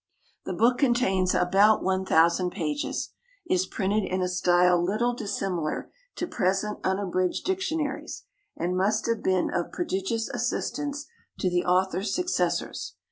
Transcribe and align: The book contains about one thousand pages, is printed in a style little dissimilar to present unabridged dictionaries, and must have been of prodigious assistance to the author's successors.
The 0.45 0.53
book 0.53 0.79
contains 0.79 1.35
about 1.35 1.83
one 1.83 2.07
thousand 2.07 2.49
pages, 2.53 3.11
is 3.47 3.67
printed 3.67 4.03
in 4.03 4.19
a 4.23 4.27
style 4.27 4.83
little 4.83 5.13
dissimilar 5.13 5.91
to 6.15 6.25
present 6.25 6.79
unabridged 6.83 7.45
dictionaries, 7.45 8.23
and 8.57 8.75
must 8.75 9.05
have 9.05 9.21
been 9.21 9.51
of 9.53 9.71
prodigious 9.71 10.27
assistance 10.27 11.05
to 11.37 11.51
the 11.51 11.63
author's 11.65 12.15
successors. 12.15 12.95